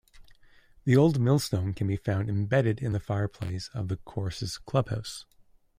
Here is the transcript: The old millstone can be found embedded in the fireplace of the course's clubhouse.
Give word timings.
The 0.83 0.97
old 0.97 1.19
millstone 1.19 1.75
can 1.75 1.85
be 1.85 1.95
found 1.95 2.27
embedded 2.27 2.79
in 2.81 2.91
the 2.91 2.99
fireplace 2.99 3.69
of 3.71 3.87
the 3.87 3.97
course's 3.97 4.57
clubhouse. 4.57 5.25